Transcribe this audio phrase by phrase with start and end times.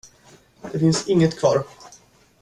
[0.71, 1.63] Det finns inget kvar.